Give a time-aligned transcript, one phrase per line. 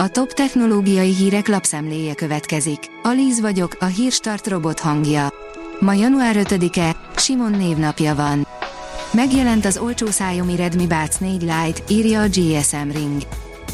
[0.00, 2.78] A top technológiai hírek lapszemléje következik.
[3.02, 5.28] Alíz vagyok, a hírstart robot hangja.
[5.80, 8.46] Ma január 5-e, Simon névnapja van.
[9.12, 13.22] Megjelent az olcsó Xiaomi Redmi Buds 4 Lite, írja a GSM Ring.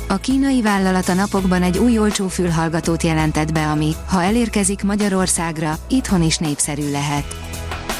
[0.08, 5.74] A kínai vállalat a napokban egy új olcsó fülhallgatót jelentett be, ami, ha elérkezik Magyarországra,
[5.88, 7.24] itthon is népszerű lehet.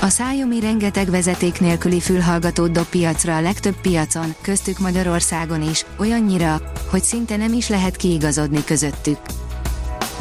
[0.05, 6.61] A Xiaomi rengeteg vezeték nélküli fülhallgatót dob piacra a legtöbb piacon, köztük Magyarországon is, olyannyira,
[6.91, 9.19] hogy szinte nem is lehet kiigazodni közöttük.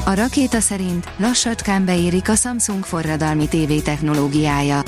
[0.06, 4.82] A rakéta szerint lassacskán beérik a Samsung forradalmi TV technológiája.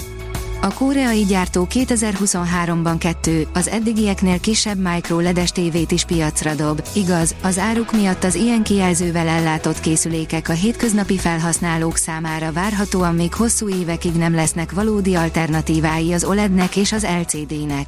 [0.61, 7.35] A koreai gyártó 2023-ban kettő, az eddigieknél kisebb micro ledes tévét is piacra dob, igaz,
[7.41, 13.69] az áruk miatt az ilyen kijelzővel ellátott készülékek a hétköznapi felhasználók számára várhatóan még hosszú
[13.69, 17.87] évekig nem lesznek valódi alternatívái az OLED-nek és az LCD-nek.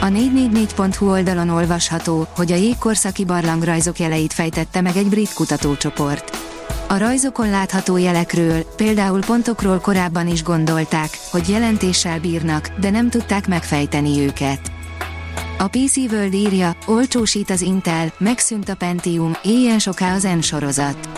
[0.00, 6.49] A 444.hu oldalon olvasható, hogy a jégkorszaki barlangrajzok jeleit fejtette meg egy brit kutatócsoport.
[6.90, 13.48] A rajzokon látható jelekről, például pontokról korábban is gondolták, hogy jelentéssel bírnak, de nem tudták
[13.48, 14.60] megfejteni őket.
[15.58, 21.08] A PC World írja, olcsósít az Intel, megszűnt a Pentium, éljen soká az N sorozat.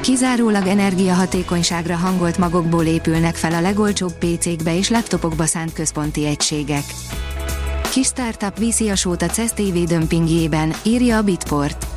[0.00, 6.84] Kizárólag energiahatékonyságra hangolt magokból épülnek fel a legolcsóbb PC-kbe és laptopokba szánt központi egységek.
[7.90, 11.87] Kis startup viszi a sót a CES TV dömpingjében, írja a Bitport.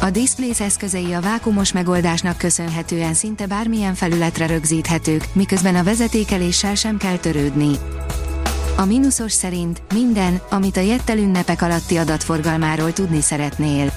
[0.00, 6.96] A Displays eszközei a vákumos megoldásnak köszönhetően szinte bármilyen felületre rögzíthetők, miközben a vezetékeléssel sem
[6.96, 7.70] kell törődni.
[8.76, 13.92] A mínuszos szerint minden, amit a Jettel ünnepek alatti adatforgalmáról tudni szeretnél.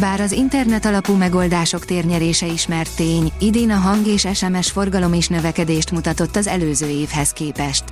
[0.00, 5.28] Bár az internet alapú megoldások térnyerése ismert tény, idén a hang és SMS forgalom is
[5.28, 7.84] növekedést mutatott az előző évhez képest.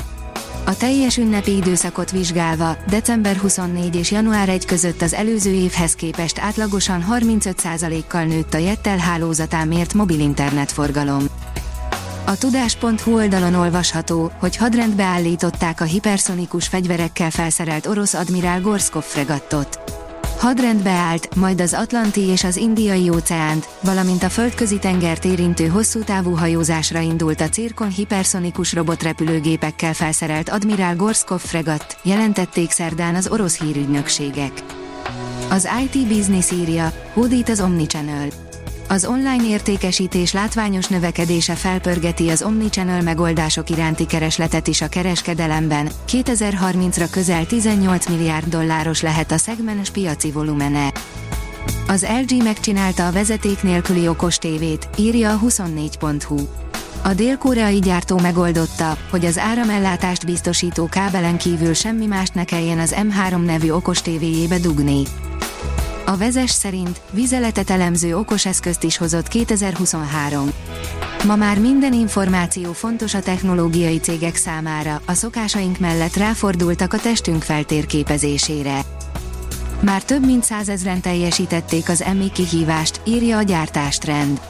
[0.65, 6.39] A teljes ünnepi időszakot vizsgálva, december 24 és január 1 között az előző évhez képest
[6.39, 11.25] átlagosan 35%-kal nőtt a Jettel hálózatán mért mobil internetforgalom.
[12.27, 19.79] A tudás.hu oldalon olvasható, hogy hadrendbe állították a hiperszonikus fegyverekkel felszerelt orosz admirál Gorszkov fregattot
[20.42, 26.01] hadrendbe állt, majd az Atlanti és az Indiai óceánt, valamint a földközi tengert érintő hosszú
[26.01, 33.61] távú hajózásra indult a Cirkon hiperszonikus robotrepülőgépekkel felszerelt Admiral Gorskov fregatt, jelentették szerdán az orosz
[33.61, 34.53] hírügynökségek.
[35.51, 38.29] Az IT Business írja, hódít az Omnichannel.
[38.92, 45.91] Az online értékesítés látványos növekedése felpörgeti az omnichannel megoldások iránti keresletet is a kereskedelemben.
[46.08, 50.92] 2030-ra közel 18 milliárd dolláros lehet a szegmens piaci volumene.
[51.89, 56.39] Az LG megcsinálta a vezeték nélküli okos tévét, írja a 24.hu.
[57.03, 62.95] A dél-koreai gyártó megoldotta, hogy az áramellátást biztosító kábelen kívül semmi mást ne kelljen az
[62.97, 65.03] M3 nevű okos tévéjébe dugni.
[66.05, 70.51] A vezes szerint vizeletet elemző okos eszközt is hozott 2023.
[71.27, 77.42] Ma már minden információ fontos a technológiai cégek számára, a szokásaink mellett ráfordultak a testünk
[77.42, 78.80] feltérképezésére.
[79.80, 84.41] Már több mint százezren teljesítették az EMI kihívást, írja a gyártástrend.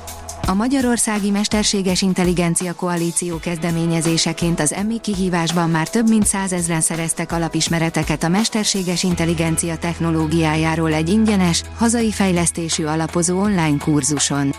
[0.52, 8.22] A Magyarországi Mesterséges Intelligencia Koalíció kezdeményezéseként az EMMI kihívásban már több mint százezren szereztek alapismereteket
[8.22, 14.54] a mesterséges intelligencia technológiájáról egy ingyenes, hazai fejlesztésű alapozó online kurzuson.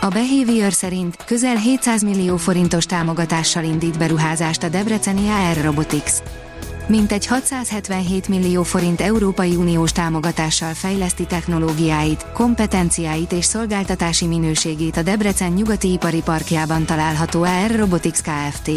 [0.00, 6.12] A Behavior szerint közel 700 millió forintos támogatással indít beruházást a Debreceni AR Robotics
[6.86, 15.52] mintegy 677 millió forint Európai Uniós támogatással fejleszti technológiáit, kompetenciáit és szolgáltatási minőségét a Debrecen
[15.52, 18.70] nyugati ipari parkjában található AR Robotics Kft.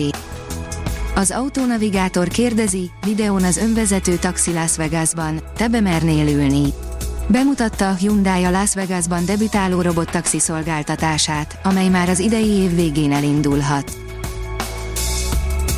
[1.16, 6.74] Az autonavigátor kérdezi, videón az önvezető taxi Las Vegasban, te bemernél ülni.
[7.28, 13.12] Bemutatta a Hyundai a Las Vegasban debütáló robottaxi szolgáltatását, amely már az idei év végén
[13.12, 14.05] elindulhat.